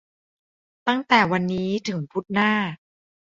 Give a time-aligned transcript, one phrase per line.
[0.87, 2.51] ตั้งแต่วันนี้ถึงพุธหน้า!